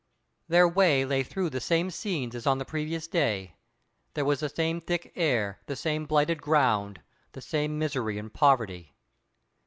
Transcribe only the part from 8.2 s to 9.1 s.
poverty.